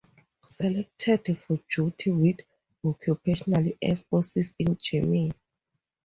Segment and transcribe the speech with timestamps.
[0.47, 2.37] Selected for duty with
[2.83, 5.31] occupational air forces in Germany.